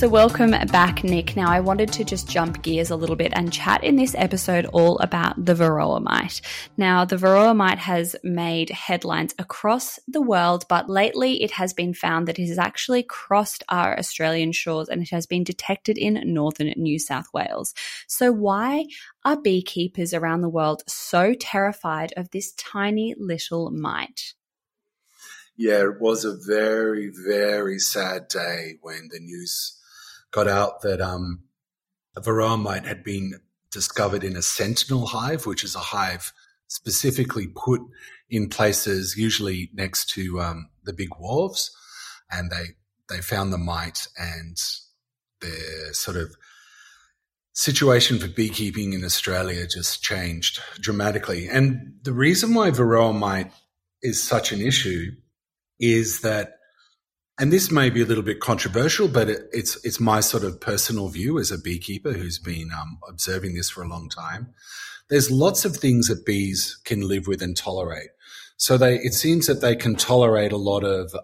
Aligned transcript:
So, 0.00 0.08
welcome 0.08 0.52
back, 0.52 1.04
Nick. 1.04 1.36
Now, 1.36 1.50
I 1.50 1.60
wanted 1.60 1.92
to 1.92 2.04
just 2.04 2.26
jump 2.26 2.62
gears 2.62 2.88
a 2.88 2.96
little 2.96 3.16
bit 3.16 3.34
and 3.34 3.52
chat 3.52 3.84
in 3.84 3.96
this 3.96 4.14
episode 4.16 4.64
all 4.72 4.98
about 5.00 5.44
the 5.44 5.52
varroa 5.52 6.00
mite. 6.00 6.40
Now, 6.78 7.04
the 7.04 7.16
varroa 7.16 7.54
mite 7.54 7.80
has 7.80 8.16
made 8.24 8.70
headlines 8.70 9.34
across 9.38 9.98
the 10.08 10.22
world, 10.22 10.64
but 10.70 10.88
lately 10.88 11.42
it 11.42 11.50
has 11.50 11.74
been 11.74 11.92
found 11.92 12.26
that 12.28 12.38
it 12.38 12.48
has 12.48 12.56
actually 12.56 13.02
crossed 13.02 13.62
our 13.68 13.98
Australian 13.98 14.52
shores 14.52 14.88
and 14.88 15.02
it 15.02 15.10
has 15.10 15.26
been 15.26 15.44
detected 15.44 15.98
in 15.98 16.18
northern 16.32 16.72
New 16.78 16.98
South 16.98 17.26
Wales. 17.34 17.74
So, 18.06 18.32
why 18.32 18.86
are 19.26 19.38
beekeepers 19.38 20.14
around 20.14 20.40
the 20.40 20.48
world 20.48 20.82
so 20.86 21.34
terrified 21.34 22.14
of 22.16 22.30
this 22.30 22.52
tiny 22.52 23.14
little 23.18 23.70
mite? 23.70 24.32
Yeah, 25.58 25.82
it 25.82 26.00
was 26.00 26.24
a 26.24 26.38
very, 26.46 27.12
very 27.26 27.78
sad 27.78 28.28
day 28.28 28.78
when 28.80 29.10
the 29.12 29.20
news 29.20 29.76
got 30.30 30.48
out 30.48 30.82
that 30.82 31.00
um, 31.00 31.44
a 32.16 32.20
varroa 32.20 32.60
mite 32.60 32.86
had 32.86 33.02
been 33.02 33.34
discovered 33.70 34.24
in 34.24 34.36
a 34.36 34.42
sentinel 34.42 35.06
hive, 35.06 35.46
which 35.46 35.64
is 35.64 35.74
a 35.74 35.80
hive 35.80 36.32
specifically 36.68 37.48
put 37.48 37.80
in 38.28 38.48
places 38.48 39.16
usually 39.16 39.70
next 39.74 40.08
to 40.10 40.40
um, 40.40 40.70
the 40.84 40.92
big 40.92 41.10
wharves, 41.18 41.70
and 42.30 42.50
they 42.50 42.74
they 43.08 43.20
found 43.20 43.52
the 43.52 43.58
mite 43.58 44.06
and 44.16 44.56
the 45.40 45.88
sort 45.92 46.16
of 46.16 46.36
situation 47.52 48.18
for 48.18 48.28
beekeeping 48.28 48.92
in 48.92 49.04
Australia 49.04 49.66
just 49.66 50.02
changed 50.02 50.60
dramatically. 50.80 51.48
And 51.48 51.94
the 52.02 52.12
reason 52.12 52.54
why 52.54 52.70
varroa 52.70 53.16
mite 53.16 53.50
is 54.02 54.22
such 54.22 54.52
an 54.52 54.60
issue 54.60 55.10
is 55.80 56.20
that 56.20 56.59
and 57.40 57.50
this 57.50 57.70
may 57.70 57.88
be 57.88 58.02
a 58.02 58.04
little 58.04 58.22
bit 58.22 58.38
controversial, 58.38 59.08
but 59.08 59.30
it, 59.30 59.48
it's 59.50 59.82
it's 59.82 59.98
my 59.98 60.20
sort 60.20 60.44
of 60.44 60.60
personal 60.60 61.08
view 61.08 61.38
as 61.38 61.50
a 61.50 61.58
beekeeper 61.58 62.12
who's 62.12 62.38
been 62.38 62.70
um, 62.70 62.98
observing 63.08 63.54
this 63.54 63.70
for 63.70 63.82
a 63.82 63.88
long 63.88 64.10
time. 64.10 64.52
There's 65.08 65.30
lots 65.30 65.64
of 65.64 65.74
things 65.74 66.08
that 66.08 66.26
bees 66.26 66.78
can 66.84 67.08
live 67.08 67.26
with 67.26 67.40
and 67.40 67.56
tolerate. 67.56 68.10
So 68.58 68.76
they 68.76 68.96
it 68.96 69.14
seems 69.14 69.46
that 69.46 69.62
they 69.62 69.74
can 69.74 69.96
tolerate 69.96 70.52
a 70.52 70.58
lot 70.58 70.84
of 70.84 71.16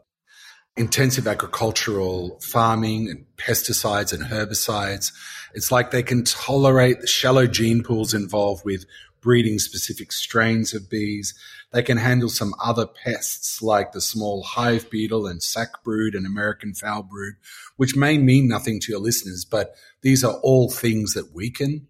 intensive 0.74 1.26
agricultural 1.26 2.40
farming 2.40 3.10
and 3.10 3.26
pesticides 3.36 4.12
and 4.12 4.24
herbicides. 4.24 5.12
It's 5.54 5.70
like 5.70 5.90
they 5.90 6.02
can 6.02 6.24
tolerate 6.24 7.02
the 7.02 7.06
shallow 7.06 7.46
gene 7.46 7.82
pools 7.82 8.14
involved 8.14 8.64
with 8.64 8.86
breeding 9.20 9.58
specific 9.58 10.12
strains 10.12 10.72
of 10.72 10.88
bees. 10.88 11.34
They 11.76 11.82
can 11.82 11.98
handle 11.98 12.30
some 12.30 12.54
other 12.58 12.86
pests 12.86 13.60
like 13.60 13.92
the 13.92 14.00
small 14.00 14.42
hive 14.42 14.88
beetle 14.88 15.26
and 15.26 15.42
sac 15.42 15.84
brood 15.84 16.14
and 16.14 16.24
American 16.24 16.72
foul 16.72 17.02
brood, 17.02 17.34
which 17.76 17.94
may 17.94 18.16
mean 18.16 18.48
nothing 18.48 18.80
to 18.80 18.92
your 18.92 19.00
listeners, 19.02 19.44
but 19.44 19.74
these 20.00 20.24
are 20.24 20.40
all 20.42 20.70
things 20.70 21.12
that 21.12 21.34
weaken 21.34 21.86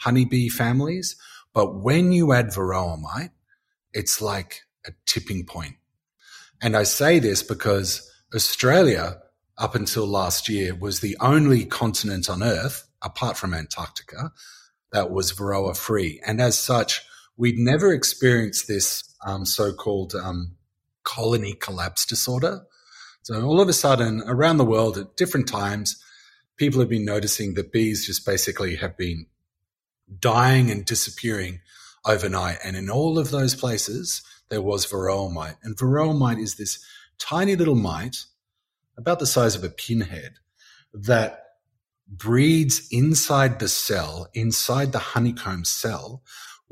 honeybee 0.00 0.50
families. 0.50 1.16
But 1.54 1.80
when 1.80 2.12
you 2.12 2.34
add 2.34 2.48
varroa 2.48 3.00
mite, 3.00 3.30
it's 3.94 4.20
like 4.20 4.64
a 4.86 4.92
tipping 5.06 5.46
point. 5.46 5.76
And 6.60 6.76
I 6.76 6.82
say 6.82 7.18
this 7.18 7.42
because 7.42 8.12
Australia, 8.34 9.16
up 9.56 9.74
until 9.74 10.06
last 10.06 10.50
year, 10.50 10.74
was 10.74 11.00
the 11.00 11.16
only 11.20 11.64
continent 11.64 12.28
on 12.28 12.42
Earth, 12.42 12.86
apart 13.00 13.38
from 13.38 13.54
Antarctica, 13.54 14.30
that 14.92 15.10
was 15.10 15.32
Varroa 15.32 15.74
free. 15.74 16.20
And 16.26 16.38
as 16.38 16.58
such, 16.58 17.00
we'd 17.36 17.58
never 17.58 17.92
experienced 17.92 18.68
this 18.68 19.04
um, 19.26 19.44
so-called 19.44 20.14
um, 20.14 20.56
colony 21.04 21.54
collapse 21.54 22.06
disorder. 22.06 22.62
So 23.22 23.42
all 23.42 23.60
of 23.60 23.68
a 23.68 23.72
sudden, 23.72 24.22
around 24.26 24.56
the 24.56 24.64
world 24.64 24.98
at 24.98 25.16
different 25.16 25.48
times, 25.48 26.02
people 26.56 26.80
have 26.80 26.88
been 26.88 27.04
noticing 27.04 27.54
that 27.54 27.72
bees 27.72 28.06
just 28.06 28.26
basically 28.26 28.76
have 28.76 28.96
been 28.96 29.26
dying 30.18 30.70
and 30.70 30.84
disappearing 30.84 31.60
overnight. 32.04 32.58
And 32.64 32.76
in 32.76 32.90
all 32.90 33.18
of 33.18 33.30
those 33.30 33.54
places, 33.54 34.22
there 34.48 34.62
was 34.62 34.86
varroa 34.86 35.32
mite. 35.32 35.56
And 35.62 35.76
varroa 35.76 36.16
mite 36.16 36.38
is 36.38 36.56
this 36.56 36.84
tiny 37.18 37.56
little 37.56 37.76
mite, 37.76 38.24
about 38.98 39.20
the 39.20 39.26
size 39.26 39.54
of 39.54 39.64
a 39.64 39.70
pinhead, 39.70 40.34
that 40.92 41.44
breeds 42.06 42.86
inside 42.90 43.58
the 43.58 43.68
cell, 43.68 44.28
inside 44.34 44.92
the 44.92 44.98
honeycomb 44.98 45.64
cell, 45.64 46.22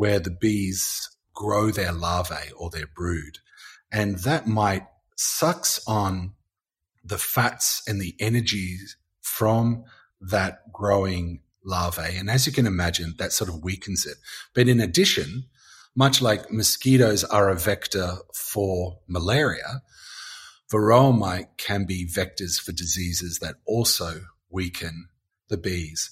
where 0.00 0.18
the 0.18 0.30
bees 0.30 1.10
grow 1.34 1.70
their 1.70 1.92
larvae 1.92 2.50
or 2.56 2.70
their 2.70 2.86
brood. 2.86 3.36
And 3.92 4.16
that 4.20 4.46
mite 4.46 4.86
sucks 5.14 5.78
on 5.86 6.32
the 7.04 7.18
fats 7.18 7.82
and 7.86 8.00
the 8.00 8.16
energies 8.18 8.96
from 9.20 9.84
that 10.22 10.72
growing 10.72 11.42
larvae. 11.62 12.16
And 12.16 12.30
as 12.30 12.46
you 12.46 12.52
can 12.54 12.66
imagine, 12.66 13.14
that 13.18 13.32
sort 13.32 13.50
of 13.50 13.62
weakens 13.62 14.06
it. 14.06 14.16
But 14.54 14.68
in 14.68 14.80
addition, 14.80 15.44
much 15.94 16.22
like 16.22 16.50
mosquitoes 16.50 17.22
are 17.24 17.50
a 17.50 17.54
vector 17.54 18.14
for 18.32 19.00
malaria, 19.06 19.82
varroa 20.72 21.14
mite 21.14 21.58
can 21.58 21.84
be 21.84 22.06
vectors 22.06 22.58
for 22.58 22.72
diseases 22.72 23.40
that 23.40 23.56
also 23.66 24.22
weaken 24.48 25.10
the 25.50 25.58
bees. 25.58 26.10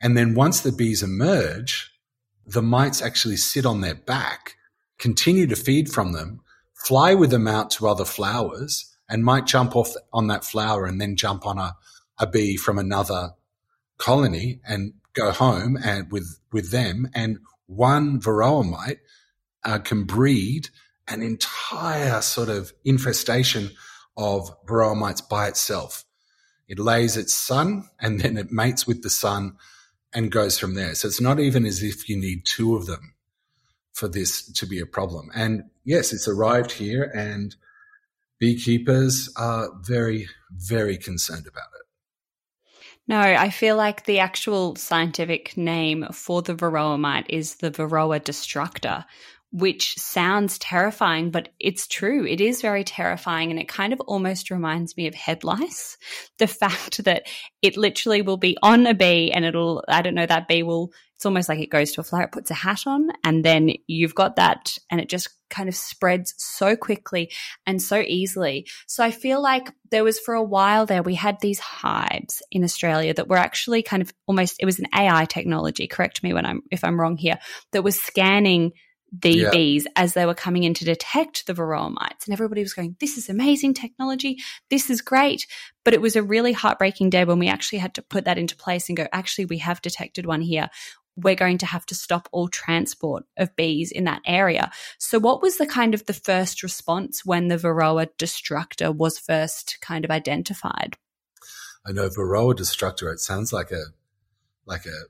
And 0.00 0.16
then 0.16 0.32
once 0.32 0.62
the 0.62 0.72
bees 0.72 1.02
emerge, 1.02 1.92
the 2.48 2.62
mites 2.62 3.02
actually 3.02 3.36
sit 3.36 3.66
on 3.66 3.82
their 3.82 3.94
back, 3.94 4.56
continue 4.98 5.46
to 5.46 5.56
feed 5.56 5.90
from 5.90 6.12
them, 6.12 6.40
fly 6.74 7.14
with 7.14 7.30
them 7.30 7.46
out 7.46 7.70
to 7.72 7.86
other 7.86 8.06
flowers, 8.06 8.96
and 9.08 9.24
might 9.24 9.46
jump 9.46 9.76
off 9.76 9.92
on 10.12 10.28
that 10.28 10.44
flower 10.44 10.86
and 10.86 11.00
then 11.00 11.14
jump 11.14 11.46
on 11.46 11.58
a, 11.58 11.76
a 12.18 12.26
bee 12.26 12.56
from 12.56 12.78
another 12.78 13.30
colony 13.98 14.60
and 14.66 14.94
go 15.12 15.30
home 15.30 15.76
and 15.82 16.10
with, 16.10 16.40
with 16.50 16.70
them. 16.70 17.08
And 17.14 17.38
one 17.66 18.20
varroa 18.20 18.68
mite 18.68 19.00
uh, 19.64 19.78
can 19.78 20.04
breed 20.04 20.70
an 21.06 21.22
entire 21.22 22.22
sort 22.22 22.48
of 22.48 22.72
infestation 22.84 23.70
of 24.16 24.50
varroa 24.66 24.96
mites 24.96 25.20
by 25.20 25.48
itself. 25.48 26.04
It 26.66 26.78
lays 26.78 27.16
its 27.16 27.34
son 27.34 27.88
and 28.00 28.20
then 28.20 28.38
it 28.38 28.52
mates 28.52 28.86
with 28.86 29.02
the 29.02 29.10
son 29.10 29.56
and 30.14 30.30
goes 30.30 30.58
from 30.58 30.74
there. 30.74 30.94
So 30.94 31.08
it's 31.08 31.20
not 31.20 31.40
even 31.40 31.66
as 31.66 31.82
if 31.82 32.08
you 32.08 32.16
need 32.16 32.44
two 32.44 32.76
of 32.76 32.86
them 32.86 33.14
for 33.92 34.08
this 34.08 34.50
to 34.52 34.66
be 34.66 34.80
a 34.80 34.86
problem. 34.86 35.30
And 35.34 35.64
yes, 35.84 36.12
it's 36.12 36.28
arrived 36.28 36.72
here 36.72 37.10
and 37.14 37.54
beekeepers 38.38 39.32
are 39.36 39.70
very, 39.82 40.28
very 40.52 40.96
concerned 40.96 41.46
about 41.46 41.68
it. 41.78 41.86
No, 43.08 43.18
I 43.18 43.48
feel 43.48 43.76
like 43.76 44.04
the 44.04 44.18
actual 44.18 44.76
scientific 44.76 45.56
name 45.56 46.06
for 46.12 46.42
the 46.42 46.54
varroa 46.54 46.98
mite 47.00 47.26
is 47.30 47.56
the 47.56 47.70
varroa 47.70 48.22
destructor, 48.22 49.06
which 49.50 49.94
sounds 49.98 50.58
terrifying, 50.58 51.30
but 51.30 51.48
it's 51.58 51.86
true. 51.86 52.26
It 52.26 52.40
is 52.40 52.60
very 52.60 52.84
terrifying. 52.84 53.50
And 53.50 53.58
it 53.58 53.68
kind 53.68 53.92
of 53.92 54.00
almost 54.00 54.50
reminds 54.50 54.96
me 54.96 55.06
of 55.06 55.14
head 55.14 55.42
lice. 55.42 55.96
The 56.38 56.46
fact 56.46 57.04
that 57.04 57.26
it 57.62 57.76
literally 57.76 58.22
will 58.22 58.36
be 58.36 58.58
on 58.62 58.86
a 58.86 58.94
bee 58.94 59.32
and 59.32 59.44
it'll, 59.44 59.84
I 59.88 60.02
don't 60.02 60.14
know, 60.14 60.26
that 60.26 60.48
bee 60.48 60.62
will, 60.62 60.92
it's 61.16 61.26
almost 61.26 61.48
like 61.48 61.58
it 61.58 61.70
goes 61.70 61.92
to 61.92 62.00
a 62.00 62.04
flower, 62.04 62.24
it 62.24 62.32
puts 62.32 62.50
a 62.50 62.54
hat 62.54 62.82
on, 62.86 63.08
and 63.24 63.44
then 63.44 63.72
you've 63.88 64.14
got 64.14 64.36
that, 64.36 64.78
and 64.88 65.00
it 65.00 65.08
just 65.08 65.28
kind 65.50 65.68
of 65.68 65.74
spreads 65.74 66.32
so 66.38 66.76
quickly 66.76 67.32
and 67.66 67.82
so 67.82 67.98
easily. 67.98 68.68
So 68.86 69.02
I 69.02 69.10
feel 69.10 69.42
like 69.42 69.68
there 69.90 70.04
was 70.04 70.20
for 70.20 70.34
a 70.34 70.42
while 70.44 70.86
there, 70.86 71.02
we 71.02 71.16
had 71.16 71.40
these 71.40 71.58
hives 71.58 72.40
in 72.52 72.62
Australia 72.62 73.14
that 73.14 73.26
were 73.26 73.36
actually 73.36 73.82
kind 73.82 74.00
of 74.00 74.12
almost, 74.28 74.58
it 74.60 74.64
was 74.64 74.78
an 74.78 74.86
AI 74.96 75.24
technology, 75.24 75.88
correct 75.88 76.22
me 76.22 76.32
when 76.32 76.46
I'm, 76.46 76.62
if 76.70 76.84
I'm 76.84 77.00
wrong 77.00 77.16
here, 77.16 77.40
that 77.72 77.82
was 77.82 78.00
scanning 78.00 78.70
the 79.12 79.30
yeah. 79.30 79.50
bees 79.50 79.86
as 79.96 80.14
they 80.14 80.26
were 80.26 80.34
coming 80.34 80.64
in 80.64 80.74
to 80.74 80.84
detect 80.84 81.46
the 81.46 81.54
varroa 81.54 81.92
mites. 81.92 82.26
And 82.26 82.32
everybody 82.32 82.62
was 82.62 82.74
going, 82.74 82.96
This 83.00 83.16
is 83.16 83.28
amazing 83.28 83.74
technology. 83.74 84.38
This 84.70 84.90
is 84.90 85.00
great. 85.00 85.46
But 85.84 85.94
it 85.94 86.00
was 86.00 86.16
a 86.16 86.22
really 86.22 86.52
heartbreaking 86.52 87.10
day 87.10 87.24
when 87.24 87.38
we 87.38 87.48
actually 87.48 87.78
had 87.78 87.94
to 87.94 88.02
put 88.02 88.24
that 88.26 88.38
into 88.38 88.56
place 88.56 88.88
and 88.88 88.96
go, 88.96 89.06
Actually, 89.12 89.46
we 89.46 89.58
have 89.58 89.80
detected 89.82 90.26
one 90.26 90.42
here. 90.42 90.68
we're 91.16 91.34
going 91.34 91.58
to 91.58 91.66
have 91.66 91.84
to 91.86 91.96
stop 91.96 92.28
all 92.30 92.46
transport 92.48 93.24
of 93.36 93.54
bees 93.56 93.90
in 93.90 94.04
that 94.04 94.22
area. 94.24 94.70
So 94.98 95.18
what 95.18 95.42
was 95.42 95.56
the 95.56 95.66
kind 95.66 95.92
of 95.92 96.06
the 96.06 96.12
first 96.12 96.62
response 96.62 97.24
when 97.24 97.48
the 97.48 97.56
Varroa 97.56 98.08
destructor 98.18 98.92
was 98.92 99.18
first 99.18 99.78
kind 99.80 100.04
of 100.04 100.12
identified? 100.12 100.96
I 101.84 101.92
know 101.92 102.08
Varroa 102.08 102.54
destructor, 102.54 103.10
it 103.10 103.18
sounds 103.20 103.52
like 103.52 103.72
a 103.72 103.84
like 104.66 104.84
a 104.86 105.06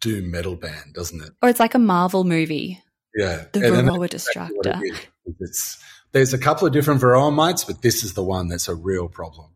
doom 0.00 0.30
metal 0.30 0.56
band, 0.56 0.94
doesn't 0.94 1.20
it? 1.20 1.32
Or 1.42 1.48
it's 1.48 1.60
like 1.60 1.74
a 1.74 1.80
Marvel 1.80 2.24
movie. 2.24 2.82
Yeah. 3.14 3.44
The 3.52 3.60
Varroa 3.60 4.08
destructor. 4.08 4.80
Exactly 4.82 5.08
it 5.28 5.36
it's 5.40 5.82
there's 6.12 6.32
a 6.32 6.38
couple 6.38 6.66
of 6.66 6.72
different 6.72 7.02
varroa 7.02 7.32
mites, 7.32 7.64
but 7.64 7.82
this 7.82 8.02
is 8.02 8.14
the 8.14 8.24
one 8.24 8.48
that's 8.48 8.68
a 8.68 8.74
real 8.74 9.08
problem. 9.08 9.50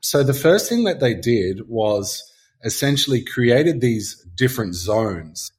So 0.00 0.22
the 0.22 0.34
first 0.34 0.68
thing 0.68 0.84
that 0.84 1.00
they 1.00 1.14
did 1.14 1.68
was 1.68 2.22
essentially 2.64 3.22
created 3.22 3.80
these 3.80 4.26
different 4.34 4.74
zones. 4.74 5.52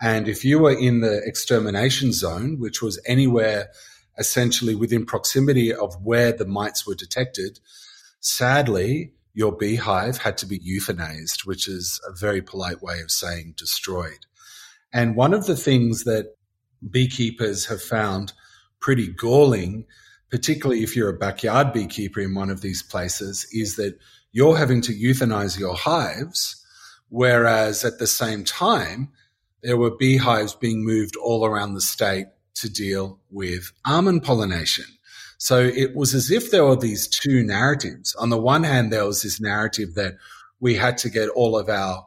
And 0.00 0.28
if 0.28 0.44
you 0.44 0.60
were 0.60 0.78
in 0.78 1.00
the 1.00 1.20
extermination 1.24 2.12
zone, 2.12 2.60
which 2.60 2.80
was 2.80 3.00
anywhere 3.06 3.70
essentially 4.16 4.76
within 4.76 5.04
proximity 5.04 5.74
of 5.74 5.94
where 6.02 6.32
the 6.32 6.46
mites 6.46 6.86
were 6.86 6.94
detected, 6.94 7.58
sadly, 8.20 9.12
your 9.34 9.56
beehive 9.56 10.18
had 10.18 10.38
to 10.38 10.46
be 10.46 10.60
euthanized, 10.60 11.44
which 11.44 11.66
is 11.66 12.00
a 12.08 12.12
very 12.12 12.40
polite 12.40 12.82
way 12.82 13.00
of 13.00 13.10
saying 13.10 13.54
destroyed. 13.56 14.26
And 14.92 15.16
one 15.16 15.34
of 15.34 15.46
the 15.46 15.56
things 15.56 16.04
that 16.04 16.36
beekeepers 16.90 17.66
have 17.66 17.82
found 17.82 18.32
pretty 18.80 19.08
galling, 19.08 19.86
particularly 20.30 20.82
if 20.82 20.94
you're 20.94 21.08
a 21.08 21.18
backyard 21.18 21.72
beekeeper 21.72 22.20
in 22.20 22.34
one 22.34 22.50
of 22.50 22.60
these 22.60 22.82
places, 22.82 23.46
is 23.52 23.76
that 23.76 23.98
you're 24.32 24.56
having 24.56 24.80
to 24.82 24.92
euthanize 24.92 25.58
your 25.58 25.74
hives, 25.74 26.64
whereas 27.08 27.84
at 27.84 27.98
the 27.98 28.06
same 28.06 28.44
time, 28.44 29.10
there 29.62 29.76
were 29.76 29.96
beehives 29.96 30.54
being 30.54 30.84
moved 30.84 31.16
all 31.16 31.44
around 31.44 31.74
the 31.74 31.80
state 31.80 32.26
to 32.54 32.70
deal 32.70 33.18
with 33.30 33.72
almond 33.84 34.22
pollination. 34.22 34.84
So 35.38 35.60
it 35.60 35.94
was 35.94 36.14
as 36.14 36.30
if 36.30 36.50
there 36.50 36.64
were 36.64 36.76
these 36.76 37.06
two 37.06 37.44
narratives. 37.44 38.14
On 38.16 38.28
the 38.28 38.38
one 38.38 38.64
hand, 38.64 38.92
there 38.92 39.06
was 39.06 39.22
this 39.22 39.40
narrative 39.40 39.94
that 39.94 40.16
we 40.60 40.74
had 40.74 40.98
to 40.98 41.10
get 41.10 41.28
all 41.30 41.56
of 41.56 41.68
our 41.68 42.06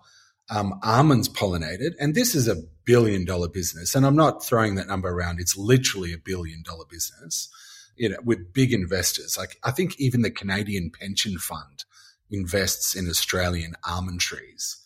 um, 0.51 0.77
almonds 0.83 1.29
pollinated. 1.29 1.93
And 1.99 2.13
this 2.13 2.35
is 2.35 2.47
a 2.47 2.57
billion 2.83 3.25
dollar 3.25 3.47
business. 3.47 3.95
And 3.95 4.05
I'm 4.05 4.15
not 4.15 4.43
throwing 4.45 4.75
that 4.75 4.87
number 4.87 5.09
around. 5.09 5.39
It's 5.39 5.57
literally 5.57 6.13
a 6.13 6.17
billion 6.17 6.61
dollar 6.61 6.85
business, 6.87 7.49
you 7.95 8.09
know, 8.09 8.17
with 8.23 8.53
big 8.53 8.73
investors. 8.73 9.37
Like 9.37 9.57
I 9.63 9.71
think 9.71 9.99
even 9.99 10.21
the 10.21 10.29
Canadian 10.29 10.91
pension 10.91 11.37
fund 11.37 11.85
invests 12.29 12.95
in 12.95 13.09
Australian 13.09 13.73
almond 13.87 14.19
trees. 14.19 14.77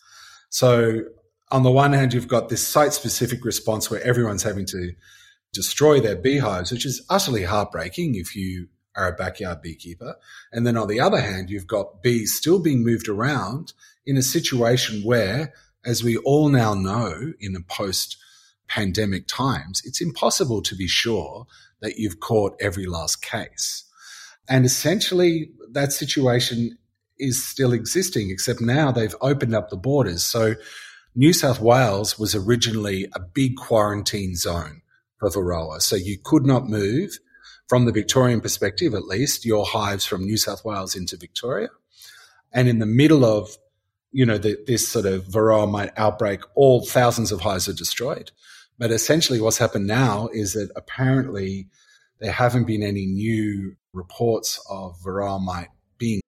So 0.50 1.02
on 1.50 1.64
the 1.64 1.70
one 1.70 1.92
hand, 1.92 2.14
you've 2.14 2.28
got 2.28 2.48
this 2.48 2.66
site 2.66 2.92
specific 2.92 3.44
response 3.44 3.90
where 3.90 4.02
everyone's 4.02 4.42
having 4.44 4.66
to 4.66 4.92
destroy 5.52 6.00
their 6.00 6.16
beehives, 6.16 6.70
which 6.70 6.86
is 6.86 7.04
utterly 7.10 7.42
heartbreaking 7.42 8.14
if 8.14 8.36
you 8.36 8.68
are 8.96 9.08
a 9.08 9.16
backyard 9.16 9.62
beekeeper. 9.62 10.16
And 10.52 10.66
then 10.66 10.76
on 10.76 10.88
the 10.88 11.00
other 11.00 11.20
hand, 11.20 11.50
you've 11.50 11.66
got 11.66 12.02
bees 12.02 12.34
still 12.34 12.60
being 12.60 12.84
moved 12.84 13.08
around 13.08 13.72
in 14.06 14.16
a 14.16 14.22
situation 14.22 15.02
where, 15.02 15.52
as 15.84 16.02
we 16.02 16.16
all 16.18 16.48
now 16.48 16.74
know 16.74 17.32
in 17.40 17.56
a 17.56 17.60
post 17.60 18.16
pandemic 18.68 19.26
times, 19.26 19.82
it's 19.84 20.00
impossible 20.00 20.62
to 20.62 20.74
be 20.74 20.88
sure 20.88 21.46
that 21.80 21.98
you've 21.98 22.20
caught 22.20 22.56
every 22.60 22.86
last 22.86 23.22
case. 23.22 23.84
And 24.48 24.64
essentially, 24.64 25.50
that 25.72 25.92
situation 25.92 26.78
is 27.18 27.44
still 27.44 27.72
existing, 27.72 28.30
except 28.30 28.60
now 28.60 28.92
they've 28.92 29.14
opened 29.20 29.54
up 29.54 29.70
the 29.70 29.76
borders. 29.76 30.22
So 30.22 30.54
New 31.14 31.32
South 31.32 31.60
Wales 31.60 32.18
was 32.18 32.34
originally 32.34 33.08
a 33.14 33.20
big 33.20 33.56
quarantine 33.56 34.36
zone 34.36 34.82
for 35.18 35.30
Varroa. 35.30 35.80
So 35.80 35.96
you 35.96 36.18
could 36.22 36.44
not 36.46 36.68
move 36.68 37.18
from 37.68 37.84
the 37.84 37.92
Victorian 37.92 38.40
perspective, 38.40 38.94
at 38.94 39.06
least, 39.06 39.44
your 39.44 39.66
hives 39.66 40.04
from 40.04 40.24
New 40.24 40.36
South 40.36 40.64
Wales 40.64 40.94
into 40.94 41.16
Victoria. 41.16 41.68
And 42.52 42.68
in 42.68 42.78
the 42.78 42.86
middle 42.86 43.24
of, 43.24 43.56
you 44.16 44.24
know, 44.24 44.38
the, 44.38 44.56
this 44.66 44.88
sort 44.88 45.04
of 45.04 45.24
varroa 45.24 45.70
mite 45.70 45.92
outbreak, 45.98 46.40
all 46.54 46.82
thousands 46.86 47.30
of 47.32 47.42
hives 47.42 47.68
are 47.68 47.74
destroyed. 47.74 48.30
But 48.78 48.90
essentially 48.90 49.42
what's 49.42 49.58
happened 49.58 49.86
now 49.86 50.30
is 50.32 50.54
that 50.54 50.70
apparently 50.74 51.68
there 52.18 52.32
haven't 52.32 52.66
been 52.66 52.82
any 52.82 53.04
new 53.04 53.76
reports 53.92 54.58
of 54.70 54.96
varroa 55.04 55.38
mite 55.38 55.68
being. 55.98 56.22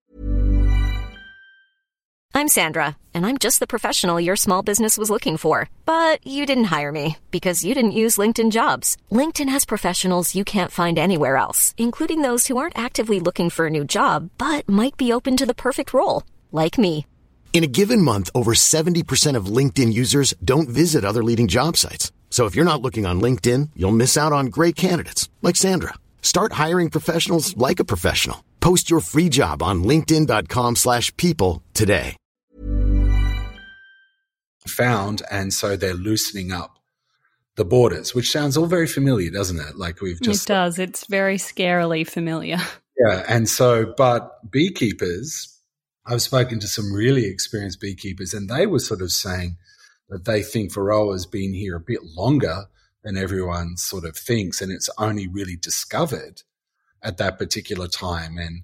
I'm 2.35 2.49
Sandra, 2.49 2.99
and 3.14 3.25
I'm 3.25 3.38
just 3.38 3.58
the 3.58 3.67
professional 3.67 4.20
your 4.20 4.37
small 4.37 4.62
business 4.62 4.99
was 4.99 5.11
looking 5.11 5.38
for. 5.38 5.70
But 5.87 6.25
you 6.26 6.44
didn't 6.44 6.64
hire 6.64 6.93
me 6.93 7.17
because 7.31 7.64
you 7.64 7.73
didn't 7.73 7.93
use 8.02 8.19
LinkedIn 8.19 8.50
jobs. 8.50 8.99
LinkedIn 9.11 9.49
has 9.49 9.64
professionals 9.64 10.35
you 10.35 10.44
can't 10.44 10.70
find 10.70 10.99
anywhere 10.99 11.38
else, 11.38 11.73
including 11.79 12.20
those 12.20 12.49
who 12.49 12.58
aren't 12.58 12.79
actively 12.79 13.19
looking 13.19 13.49
for 13.49 13.67
a 13.67 13.70
new 13.70 13.87
job, 13.87 14.29
but 14.37 14.69
might 14.69 14.99
be 14.99 15.11
open 15.11 15.38
to 15.38 15.46
the 15.46 15.55
perfect 15.55 15.94
role, 15.94 16.23
like 16.52 16.76
me. 16.76 17.06
In 17.52 17.64
a 17.64 17.66
given 17.66 18.02
month, 18.02 18.30
over 18.36 18.54
70% 18.54 19.36
of 19.36 19.46
LinkedIn 19.46 19.92
users 19.92 20.32
don't 20.44 20.68
visit 20.68 21.04
other 21.04 21.24
leading 21.24 21.48
job 21.48 21.76
sites. 21.76 22.12
So 22.30 22.46
if 22.46 22.54
you're 22.54 22.64
not 22.64 22.80
looking 22.82 23.04
on 23.04 23.20
LinkedIn, 23.20 23.70
you'll 23.74 23.90
miss 23.90 24.16
out 24.16 24.32
on 24.32 24.46
great 24.46 24.76
candidates 24.76 25.28
like 25.42 25.56
Sandra. 25.56 25.94
Start 26.22 26.52
hiring 26.52 26.88
professionals 26.88 27.56
like 27.56 27.80
a 27.80 27.84
professional. 27.84 28.44
Post 28.60 28.90
your 28.90 29.00
free 29.00 29.28
job 29.28 29.60
on 29.60 29.82
linkedin.com/people 29.82 31.62
today. 31.74 32.16
Found 34.66 35.22
and 35.30 35.52
so 35.52 35.76
they're 35.76 35.94
loosening 35.94 36.52
up 36.52 36.78
the 37.56 37.64
borders, 37.64 38.14
which 38.14 38.30
sounds 38.30 38.56
all 38.56 38.66
very 38.66 38.86
familiar, 38.86 39.30
doesn't 39.30 39.58
it? 39.58 39.76
Like 39.76 40.02
we've 40.02 40.20
just 40.20 40.44
It 40.44 40.52
does. 40.52 40.78
It's 40.78 41.06
very 41.06 41.38
scarily 41.38 42.06
familiar. 42.06 42.58
Yeah, 42.98 43.24
and 43.26 43.48
so 43.48 43.94
but 43.96 44.50
beekeepers 44.50 45.57
I've 46.08 46.22
spoken 46.22 46.58
to 46.60 46.66
some 46.66 46.93
really 46.93 47.26
experienced 47.26 47.81
beekeepers 47.81 48.32
and 48.32 48.49
they 48.49 48.66
were 48.66 48.78
sort 48.78 49.02
of 49.02 49.12
saying 49.12 49.58
that 50.08 50.25
they 50.25 50.43
think 50.43 50.72
Varroa 50.72 51.12
has 51.12 51.26
been 51.26 51.52
here 51.52 51.76
a 51.76 51.81
bit 51.81 52.02
longer 52.16 52.64
than 53.05 53.16
everyone 53.16 53.76
sort 53.76 54.05
of 54.05 54.16
thinks, 54.16 54.60
and 54.60 54.72
it's 54.72 54.90
only 54.99 55.28
really 55.28 55.56
discovered 55.56 56.43
at 57.02 57.19
that 57.19 57.38
particular 57.38 57.88
time. 57.88 58.38
And 58.38 58.62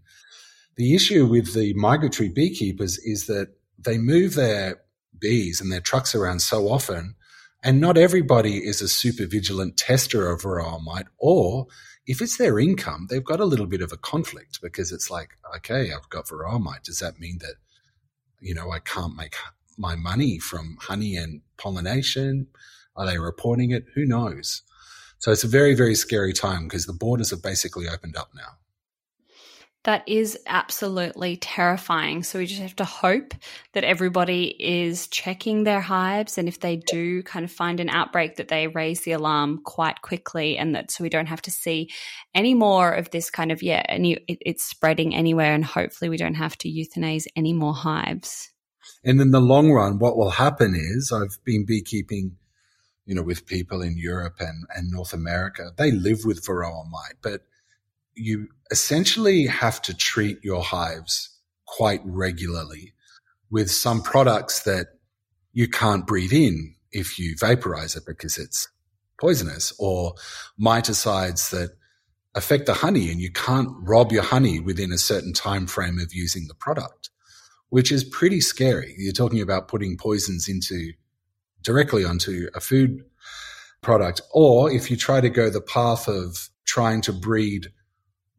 the 0.76 0.94
issue 0.94 1.26
with 1.26 1.54
the 1.54 1.72
migratory 1.74 2.30
beekeepers 2.30 2.98
is 2.98 3.26
that 3.26 3.50
they 3.78 3.98
move 3.98 4.34
their 4.34 4.80
bees 5.18 5.60
and 5.60 5.70
their 5.70 5.80
trucks 5.80 6.14
around 6.14 6.40
so 6.40 6.68
often, 6.68 7.14
and 7.62 7.80
not 7.80 7.96
everybody 7.96 8.58
is 8.58 8.82
a 8.82 8.88
super 8.88 9.26
vigilant 9.26 9.76
tester 9.76 10.28
of 10.28 10.42
varroa 10.42 10.82
mite, 10.82 11.06
or 11.18 11.66
if 12.06 12.20
it's 12.20 12.36
their 12.36 12.58
income, 12.58 13.06
they've 13.08 13.24
got 13.24 13.40
a 13.40 13.44
little 13.46 13.66
bit 13.66 13.80
of 13.80 13.92
a 13.92 13.96
conflict 13.96 14.60
because 14.60 14.92
it's 14.92 15.10
like, 15.10 15.30
okay, 15.56 15.90
I've 15.92 16.08
got 16.10 16.26
varroa 16.26 16.60
mite. 16.60 16.84
Does 16.84 16.98
that 16.98 17.18
mean 17.18 17.38
that, 17.40 17.54
you 18.40 18.54
know, 18.54 18.70
I 18.70 18.78
can't 18.78 19.16
make 19.16 19.36
my 19.78 19.96
money 19.96 20.38
from 20.38 20.76
honey 20.80 21.16
and 21.16 21.40
pollination? 21.56 22.48
Are 22.96 23.06
they 23.06 23.18
reporting 23.18 23.70
it? 23.70 23.86
Who 23.94 24.04
knows? 24.04 24.62
So 25.18 25.32
it's 25.32 25.44
a 25.44 25.48
very, 25.48 25.74
very 25.74 25.94
scary 25.94 26.32
time 26.34 26.64
because 26.64 26.86
the 26.86 26.92
borders 26.92 27.30
have 27.30 27.42
basically 27.42 27.88
opened 27.88 28.16
up 28.16 28.30
now. 28.34 28.58
That 29.84 30.08
is 30.08 30.38
absolutely 30.46 31.36
terrifying. 31.36 32.22
So 32.22 32.38
we 32.38 32.46
just 32.46 32.62
have 32.62 32.76
to 32.76 32.84
hope 32.84 33.34
that 33.74 33.84
everybody 33.84 34.44
is 34.58 35.08
checking 35.08 35.64
their 35.64 35.82
hives. 35.82 36.38
And 36.38 36.48
if 36.48 36.60
they 36.60 36.76
do 36.76 37.22
kind 37.22 37.44
of 37.44 37.52
find 37.52 37.80
an 37.80 37.90
outbreak, 37.90 38.36
that 38.36 38.48
they 38.48 38.66
raise 38.66 39.02
the 39.02 39.12
alarm 39.12 39.60
quite 39.62 40.00
quickly 40.00 40.56
and 40.56 40.74
that 40.74 40.90
so 40.90 41.04
we 41.04 41.10
don't 41.10 41.26
have 41.26 41.42
to 41.42 41.50
see 41.50 41.90
any 42.34 42.54
more 42.54 42.92
of 42.92 43.10
this 43.10 43.28
kind 43.28 43.52
of, 43.52 43.62
yeah, 43.62 43.82
any, 43.88 44.14
it, 44.26 44.38
it's 44.40 44.64
spreading 44.64 45.14
anywhere. 45.14 45.52
And 45.52 45.64
hopefully 45.64 46.08
we 46.08 46.16
don't 46.16 46.34
have 46.34 46.56
to 46.58 46.68
euthanize 46.68 47.26
any 47.36 47.52
more 47.52 47.74
hives. 47.74 48.50
And 49.04 49.20
in 49.20 49.32
the 49.32 49.40
long 49.40 49.70
run, 49.70 49.98
what 49.98 50.16
will 50.16 50.30
happen 50.30 50.74
is 50.74 51.12
I've 51.12 51.36
been 51.44 51.66
beekeeping, 51.66 52.36
you 53.04 53.14
know, 53.14 53.22
with 53.22 53.44
people 53.44 53.82
in 53.82 53.98
Europe 53.98 54.36
and, 54.40 54.64
and 54.74 54.90
North 54.90 55.12
America. 55.12 55.72
They 55.76 55.90
live 55.90 56.24
with 56.24 56.42
varroa 56.42 56.88
mite, 56.90 57.16
but 57.22 57.42
you 58.14 58.48
essentially 58.70 59.46
have 59.46 59.80
to 59.82 59.94
treat 59.94 60.38
your 60.42 60.62
hives 60.62 61.30
quite 61.66 62.00
regularly 62.04 62.92
with 63.50 63.70
some 63.70 64.02
products 64.02 64.62
that 64.62 64.86
you 65.52 65.68
can't 65.68 66.06
breathe 66.06 66.32
in 66.32 66.74
if 66.92 67.18
you 67.18 67.36
vaporize 67.38 67.96
it 67.96 68.04
because 68.06 68.38
it's 68.38 68.68
poisonous 69.20 69.72
or 69.78 70.14
miticides 70.60 71.50
that 71.50 71.70
affect 72.34 72.66
the 72.66 72.74
honey 72.74 73.10
and 73.10 73.20
you 73.20 73.30
can't 73.30 73.68
rob 73.80 74.10
your 74.10 74.22
honey 74.22 74.58
within 74.58 74.92
a 74.92 74.98
certain 74.98 75.32
time 75.32 75.66
frame 75.66 75.98
of 75.98 76.12
using 76.12 76.46
the 76.48 76.54
product 76.54 77.10
which 77.74 77.90
is 77.90 78.04
pretty 78.04 78.40
scary. 78.40 78.94
You're 78.96 79.12
talking 79.12 79.40
about 79.40 79.66
putting 79.66 79.96
poisons 79.96 80.48
into 80.48 80.92
directly 81.60 82.04
onto 82.04 82.48
a 82.54 82.60
food 82.60 83.02
product. 83.80 84.20
Or 84.32 84.70
if 84.70 84.92
you 84.92 84.96
try 84.96 85.20
to 85.20 85.28
go 85.28 85.50
the 85.50 85.60
path 85.60 86.06
of 86.06 86.50
trying 86.64 87.00
to 87.00 87.12
breed 87.12 87.72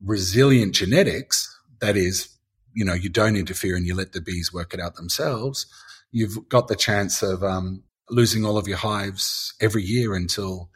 resilient 0.06 0.76
genetics, 0.76 1.58
that 1.80 1.98
is, 1.98 2.30
you 2.74 2.86
know, 2.86 2.94
you 2.94 3.10
don't 3.10 3.36
interfere 3.36 3.76
and 3.76 3.86
you 3.86 3.96
let 3.96 4.14
the 4.14 4.22
bees 4.22 4.54
work 4.54 4.74
it 4.74 4.80
out 4.80 4.96
themselves, 4.96 5.66
you've 6.12 6.48
got 6.50 6.68
the 6.68 6.76
chance 6.76 7.22
of 7.22 7.44
um, 7.44 7.84
losing 8.10 8.46
all 8.46 8.58
of 8.58 8.68
your 8.68 8.78
hives 8.78 9.54
every 9.60 9.84
year 9.84 10.16
until, 10.16 10.70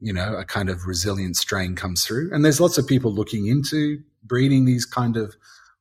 you 0.00 0.12
know, 0.12 0.36
a 0.36 0.44
kind 0.44 0.68
of 0.68 0.86
resilient 0.86 1.36
strain 1.36 1.74
comes 1.74 2.04
through. 2.04 2.30
And 2.32 2.44
there's 2.44 2.60
lots 2.60 2.76
of 2.76 2.86
people 2.86 3.12
looking 3.12 3.46
into 3.46 4.02
breeding 4.22 4.64
these 4.64 4.84
kind 4.84 5.16
of 5.16 5.36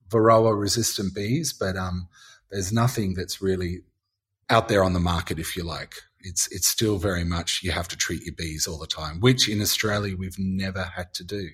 Varroa 0.09 0.57
resistant 0.57 1.13
bees, 1.15 1.51
but 1.51 1.75
um, 1.75 2.07
there's 2.51 2.71
nothing 2.71 3.15
that's 3.15 3.41
really 3.41 3.81
out 4.49 4.67
there 4.67 4.83
on 4.83 4.93
the 4.93 4.99
market, 4.99 5.39
if 5.39 5.57
you 5.57 5.63
like. 5.63 5.95
It's 6.19 6.47
it's 6.51 6.67
still 6.67 6.97
very 6.97 7.23
much 7.23 7.61
you 7.63 7.71
have 7.71 7.87
to 7.89 7.97
treat 7.97 8.23
your 8.23 8.35
bees 8.35 8.67
all 8.67 8.79
the 8.79 8.87
time, 8.87 9.19
which 9.19 9.49
in 9.49 9.61
Australia 9.61 10.15
we've 10.17 10.39
never 10.39 10.83
had 10.83 11.13
to 11.15 11.23
do. 11.23 11.49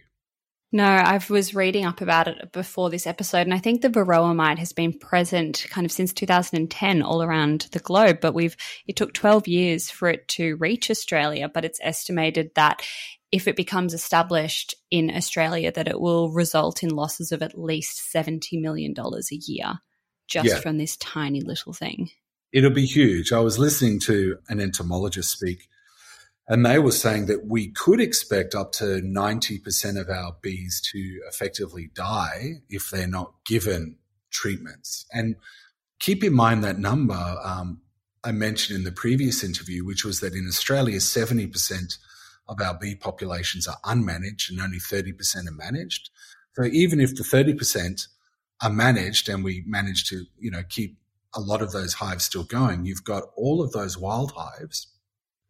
No, 0.74 0.86
I 0.86 1.20
was 1.30 1.54
reading 1.54 1.86
up 1.86 2.00
about 2.00 2.30
it 2.30 2.54
before 2.54 2.90
this 2.90 3.06
episode, 3.06 3.42
and 3.42 3.54
I 3.54 3.58
think 3.58 3.82
the 3.82 3.90
varroa 3.90 4.34
mite 4.34 4.60
has 4.60 4.72
been 4.72 4.98
present 4.98 5.66
kind 5.70 5.84
of 5.84 5.92
since 5.92 6.13
2010 6.13 7.01
all 7.01 7.22
around 7.22 7.68
the 7.74 7.80
globe. 7.80 8.20
But 8.22 8.34
we've 8.34 8.56
it 8.88 8.96
took 8.96 9.13
12 9.13 9.50
years 9.50 9.90
for 9.90 10.08
it 10.08 10.28
to 10.30 10.56
reach 10.56 10.90
Australia, 10.90 11.50
but 11.54 11.66
it's 11.66 11.80
estimated 11.84 12.51
that 12.56 12.84
if 13.32 13.48
it 13.48 13.56
becomes 13.56 13.94
established 13.94 14.75
in 14.90 15.10
Australia, 15.10 15.72
that 15.72 15.88
it 15.88 16.00
will 16.00 16.32
result 16.32 16.84
in 16.84 16.90
losses 16.90 17.32
of 17.32 17.42
at 17.42 17.58
least 17.58 18.13
$70 18.13 18.62
million 18.62 18.94
a 18.98 19.36
year 19.36 19.80
just 20.28 20.48
yeah. 20.48 20.60
from 20.60 20.78
this 20.78 20.98
tiny 20.98 21.42
little 21.42 21.74
thing. 21.74 22.10
It'll 22.54 22.72
be 22.72 22.86
huge. 22.86 23.32
I 23.32 23.40
was 23.40 23.58
listening 23.58 24.00
to 24.01 24.38
an 24.50 24.60
entomologist 24.60 25.32
speak, 25.32 25.68
and 26.51 26.65
they 26.65 26.79
were 26.79 26.91
saying 26.91 27.27
that 27.27 27.48
we 27.48 27.70
could 27.70 28.01
expect 28.01 28.53
up 28.53 28.74
to 28.74 29.01
90% 29.01 29.98
of 29.98 30.10
our 30.10 30.36
bees 30.41 30.81
to 30.91 31.22
effectively 31.29 31.89
die 31.93 32.55
if 32.67 32.89
they're 32.89 33.08
not 33.08 33.36
given 33.46 33.96
treatments. 34.31 35.05
And 35.13 35.38
keep 36.01 36.25
in 36.25 36.34
mind 36.34 36.62
that 36.65 36.77
number 36.77 37.38
um, 37.41 37.79
I 38.25 38.34
mentioned 38.34 38.77
in 38.77 38.84
the 38.84 38.91
previous 38.91 39.46
interview, 39.46 39.86
which 39.86 40.03
was 40.03 40.20
that 40.20 40.34
in 40.34 40.46
Australia, 40.46 40.98
70% 40.98 41.98
of 42.50 42.60
our 42.60 42.77
bee 42.77 42.96
populations 42.96 43.65
are 43.65 43.77
unmanaged 43.86 44.50
and 44.50 44.60
only 44.60 44.79
30% 44.79 45.48
are 45.48 45.51
managed. 45.53 46.10
So 46.58 46.65
even 46.65 47.00
if 47.00 47.15
the 47.15 47.24
30% 47.24 48.08
are 48.62 48.70
managed 48.70 49.29
and 49.29 49.46
we 49.46 49.63
manage 49.65 50.03
to, 50.10 50.25
you 50.38 50.51
know, 50.51 50.63
keep 50.67 50.98
a 51.34 51.39
lot 51.39 51.62
of 51.62 51.72
those 51.72 51.93
hives 51.93 52.25
still 52.25 52.43
going, 52.43 52.84
you've 52.84 53.05
got 53.05 53.24
all 53.38 53.63
of 53.63 53.72
those 53.72 53.98
wild 53.98 54.34
hives 54.36 54.90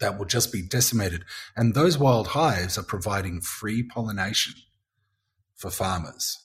that 0.02 0.18
will 0.18 0.26
just 0.26 0.52
be 0.52 0.62
decimated. 0.62 1.24
And 1.56 1.74
those 1.74 1.98
wild 1.98 2.28
hives 2.28 2.78
are 2.78 2.84
providing 2.84 3.40
free 3.40 3.84
pollination 3.84 4.54
for 5.56 5.72
farmers. 5.72 6.40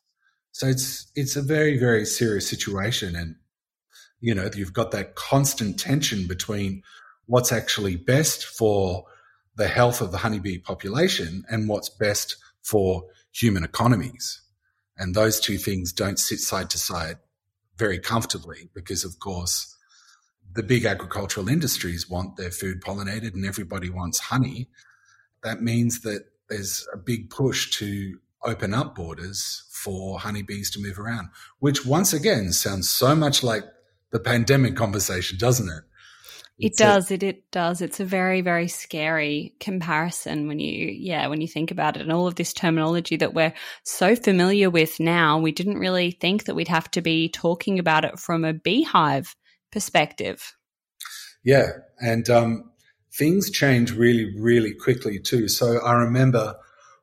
So 0.53 0.69
it's, 0.69 1.11
it's 1.17 1.37
a 1.37 1.43
very, 1.43 1.79
very 1.79 2.07
serious 2.07 2.49
situation. 2.49 3.17
And, 3.17 3.37
you 4.21 4.35
know, 4.35 4.49
you've 4.55 4.73
got 4.73 4.93
that 4.93 5.17
constant 5.17 5.79
tension 5.79 6.27
between 6.27 6.83
what's 7.27 7.53
actually 7.53 7.97
best 7.97 8.45
for 8.45 9.05
the 9.57 9.69
health 9.69 10.01
of 10.01 10.13
the 10.13 10.19
honeybee 10.19 10.59
population 10.59 11.45
and 11.51 11.69
what's 11.69 11.89
best 11.89 12.37
for 12.63 13.05
human 13.33 13.65
economies. 13.65 14.43
And 14.97 15.15
those 15.15 15.41
two 15.41 15.59
things 15.59 15.93
don't 15.93 16.19
sit 16.19 16.39
side 16.39 16.71
to 16.71 16.79
side 16.79 17.17
very 17.77 17.99
comfortably 17.99 18.71
because, 18.75 19.05
of 19.05 19.19
course, 19.19 19.76
the 20.57 20.63
big 20.63 20.85
agricultural 20.85 21.49
industries 21.49 22.09
want 22.09 22.37
their 22.37 22.51
food 22.51 22.81
pollinated 22.81 23.35
and 23.35 23.45
everybody 23.45 23.91
wants 23.91 24.19
honey. 24.19 24.69
That 25.43 25.63
means 25.63 26.01
that 26.01 26.25
there's 26.49 26.87
a 26.93 26.97
big 26.97 27.31
push 27.31 27.71
to 27.79 28.19
open 28.43 28.75
up 28.75 28.95
borders 28.95 29.65
for 29.71 30.19
honeybees 30.19 30.71
to 30.71 30.81
move 30.81 30.99
around, 30.99 31.29
which 31.59 31.85
once 31.85 32.13
again 32.13 32.53
sounds 32.53 32.89
so 32.89 33.15
much 33.15 33.43
like 33.43 33.65
the 34.13 34.19
pandemic 34.19 34.77
conversation, 34.77 35.39
doesn't 35.39 35.69
it? 35.69 35.85
It 36.59 36.77
does. 36.77 37.11
it 37.11 37.23
it 37.23 37.51
does. 37.51 37.83
It's 37.83 38.01
a 38.01 38.05
very 38.05 38.41
very 38.41 38.67
scary 38.67 39.55
comparison 39.61 40.49
when 40.49 40.59
you 40.59 40.87
yeah 40.87 41.27
when 41.27 41.43
you 41.43 41.49
think 41.49 41.71
about 41.71 41.97
it 41.97 42.03
and 42.03 42.13
all 42.13 42.27
of 42.27 42.37
this 42.37 42.55
terminology 42.55 43.17
that 43.17 43.35
we're 43.35 43.53
so 43.83 44.17
familiar 44.17 44.71
with 44.71 44.99
now. 44.99 45.39
We 45.39 45.53
didn't 45.53 45.79
really 45.79 46.13
think 46.13 46.45
that 46.45 46.55
we'd 46.55 46.69
have 46.69 46.91
to 46.93 47.03
be 47.03 47.29
talking 47.29 47.79
about 47.79 48.07
it 48.07 48.19
from 48.19 48.43
a 48.45 48.55
beehive 48.55 49.37
perspective. 49.71 50.57
Yeah, 51.45 51.69
and 52.01 52.29
um, 52.29 52.71
things 53.13 53.51
change 53.51 53.93
really 53.93 54.39
really 54.39 54.75
quickly 54.75 55.19
too. 55.19 55.49
So 55.49 55.79
I 55.81 55.93
remember 55.95 56.57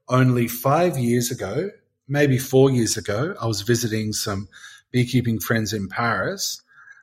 only 0.10 0.48
five 0.48 0.98
years 0.98 1.32
ago, 1.32 1.70
maybe 2.08 2.38
four 2.38 2.70
years 2.70 2.98
ago, 2.98 3.36
I 3.41 3.48
was 3.48 3.62
visiting 3.62 4.13
some 4.13 4.48
beekeeping 4.91 5.39
friends 5.39 5.74
in 5.74 5.88
Paris, 5.88 6.62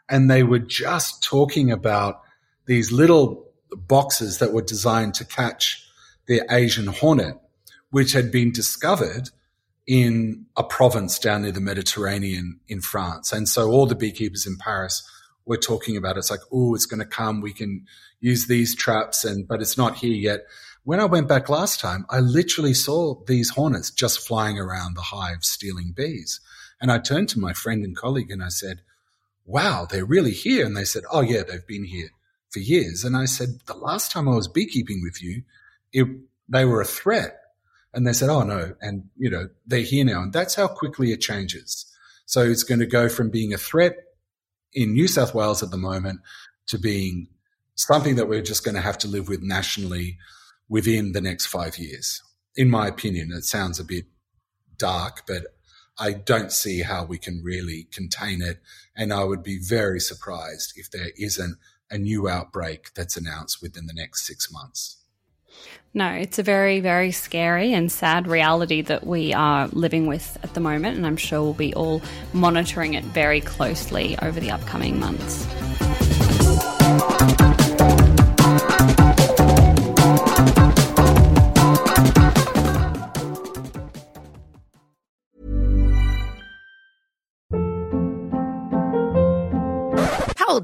and 0.09 0.31
they 0.31 0.43
were 0.43 0.59
just 0.59 1.23
talking 1.23 1.71
about 1.71 2.21
these 2.67 2.93
little 2.93 3.49
boxes 3.75 4.39
that 4.39 4.53
were 4.53 4.63
designed 4.63 5.15
to 5.15 5.25
catch 5.25 5.87
the 6.27 6.43
Asian 6.51 6.87
hornet, 6.87 7.37
which 7.91 8.13
had 8.13 8.31
been 8.31 8.53
discovered 8.53 9.31
in 9.87 10.47
a 10.57 10.63
province 10.63 11.19
down 11.19 11.43
near 11.43 11.53
the 11.53 11.61
Mediterranean 11.61 12.61
in 12.69 12.81
France. 12.81 13.33
And 13.33 13.49
so 13.49 13.71
all 13.71 13.87
the 13.87 13.97
beekeepers 13.97 14.47
in 14.47 14.57
Paris 14.57 15.03
were 15.51 15.57
talking 15.57 15.97
about 15.97 16.17
it's 16.17 16.31
like, 16.31 16.47
oh, 16.53 16.77
it's 16.77 16.87
going 16.87 17.01
to 17.01 17.05
come. 17.05 17.41
We 17.41 17.53
can 17.53 17.85
use 18.21 18.47
these 18.47 18.73
traps 18.73 19.25
and, 19.25 19.49
but 19.49 19.61
it's 19.61 19.77
not 19.77 19.97
here 19.97 20.15
yet. 20.15 20.43
When 20.85 21.01
I 21.01 21.07
went 21.07 21.27
back 21.27 21.49
last 21.49 21.81
time, 21.81 22.07
I 22.09 22.21
literally 22.21 22.73
saw 22.73 23.17
these 23.27 23.51
hornets 23.51 23.91
just 23.91 24.25
flying 24.25 24.61
around 24.61 24.95
the 24.95 25.03
hive 25.03 25.43
stealing 25.43 25.93
bees. 25.93 26.39
And 26.81 26.93
I 26.93 27.01
turned 27.01 27.31
to 27.31 27.41
my 27.41 27.53
friend 27.53 27.85
and 27.85 27.97
colleague 27.97 28.31
and 28.31 28.45
I 28.45 28.49
said, 28.49 28.83
wow, 29.45 29.89
they're 29.91 30.05
really 30.05 30.31
here. 30.31 30.65
And 30.65 30.77
they 30.77 30.85
said, 30.85 31.03
oh 31.11 31.21
yeah, 31.21 31.43
they've 31.43 31.67
been 31.67 31.83
here 31.85 32.11
for 32.51 32.61
years. 32.61 33.03
And 33.03 33.17
I 33.17 33.25
said, 33.25 33.49
the 33.67 33.75
last 33.75 34.13
time 34.13 34.29
I 34.29 34.37
was 34.37 34.47
beekeeping 34.47 35.03
with 35.03 35.21
you, 35.21 35.43
it, 35.93 36.07
they 36.49 36.65
were 36.65 36.81
a 36.81 36.85
threat. 36.87 37.41
And 37.93 38.07
they 38.07 38.13
said, 38.13 38.29
oh 38.29 38.45
no. 38.45 38.77
And, 38.81 39.09
you 39.17 39.29
know, 39.29 39.49
they're 39.67 39.81
here 39.81 40.05
now. 40.05 40.23
And 40.23 40.33
that's 40.33 40.55
how 40.55 40.69
quickly 40.69 41.11
it 41.11 41.21
changes. 41.21 41.87
So 42.25 42.43
it's 42.43 42.63
going 42.63 42.79
to 42.79 42.87
go 42.87 43.09
from 43.09 43.31
being 43.31 43.53
a 43.53 43.59
threat 43.59 43.97
in 44.73 44.93
New 44.93 45.09
South 45.09 45.35
Wales 45.35 45.63
at 45.63 45.71
the 45.71 45.77
moment 45.77 46.21
to 46.67 46.79
being 46.79 47.29
something 47.75 48.17
that 48.17 48.29
we're 48.29 48.43
just 48.43 48.65
going 48.65 48.75
to 48.75 48.81
have 48.81 48.99
to 48.99 49.09
live 49.09 49.29
with 49.29 49.43
nationally 49.43 50.19
within 50.69 51.13
the 51.13 51.21
next 51.21 51.47
five 51.47 51.79
years. 51.79 52.23
In 52.57 52.71
my 52.71 52.87
opinion, 52.87 53.31
it 53.33 53.45
sounds 53.45 53.81
a 53.81 53.85
bit 53.85 54.05
dark, 54.77 55.23
but 55.27 55.47
I 55.99 56.13
don't 56.13 56.53
see 56.53 56.81
how 56.81 57.05
we 57.05 57.19
can 57.19 57.43
really 57.43 57.89
contain 57.93 58.43
it. 58.43 58.61
And 58.97 59.13
I 59.13 59.25
would 59.25 59.43
be 59.43 59.59
very 59.59 60.01
surprised 60.01 60.73
if 60.77 60.91
there 60.91 61.11
isn't 61.19 61.59
a 61.91 61.99
new 61.99 62.29
outbreak 62.29 62.95
that's 62.95 63.17
announced 63.17 63.61
within 63.61 63.87
the 63.87 63.93
next 63.93 64.27
six 64.27 64.51
months. 64.53 65.05
No, 65.93 66.09
it's 66.09 66.39
a 66.39 66.45
very, 66.45 66.79
very 66.79 67.11
scary 67.11 67.73
and 67.73 67.91
sad 67.91 68.29
reality 68.29 68.81
that 68.83 69.05
we 69.05 69.33
are 69.33 69.67
living 69.69 70.07
with 70.07 70.39
at 70.45 70.55
the 70.55 70.61
moment, 70.61 70.97
and 70.97 71.05
I'm 71.05 71.17
sure 71.17 71.43
we'll 71.43 71.55
be 71.55 71.75
all 71.75 72.01
monitoring 72.33 72.95
it 72.95 73.05
very 73.05 73.41
closely 73.41 74.17
over 74.23 74.39
the 74.39 74.53
upcoming 74.53 75.01
months. 75.01 75.49